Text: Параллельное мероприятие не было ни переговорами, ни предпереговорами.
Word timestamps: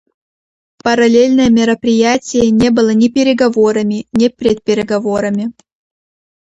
Параллельное 0.83 1.51
мероприятие 1.51 2.49
не 2.49 2.71
было 2.71 2.89
ни 2.89 3.07
переговорами, 3.07 4.07
ни 4.11 4.29
предпереговорами. 4.29 5.53